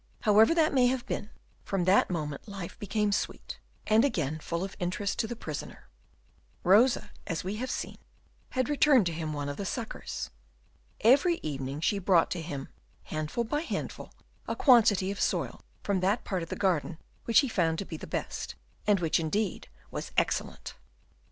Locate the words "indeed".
19.19-19.67